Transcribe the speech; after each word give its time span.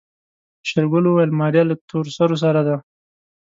شېرګل 0.67 1.05
وويل 1.07 1.31
ماريا 1.39 1.63
له 1.69 1.75
تورسرو 1.89 2.35
سره 2.43 2.61
ده. 2.67 2.75